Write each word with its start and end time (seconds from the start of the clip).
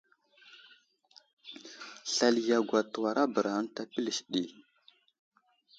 Slali 2.11 2.41
yagwa 2.49 2.79
təwarabəra 2.93 3.51
ənta 3.59 3.81
pəlis 3.91 4.19
ɗi. 4.31 4.43